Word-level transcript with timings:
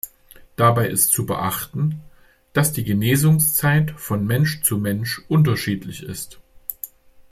Dabei 0.55 0.89
ist 0.89 1.09
zu 1.11 1.27
beachten, 1.27 2.01
dass 2.53 2.73
die 2.73 2.83
Genesungszeit 2.83 3.91
von 3.91 4.25
Mensch 4.25 4.63
zu 4.63 4.79
Mensch 4.79 5.19
unterschiedlich 5.27 6.01
ist. 6.01 6.39